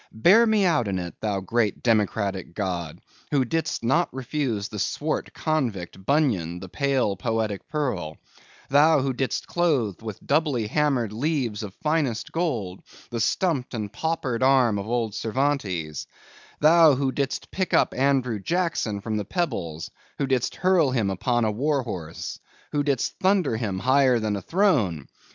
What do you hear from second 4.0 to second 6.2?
refuse to the swart convict,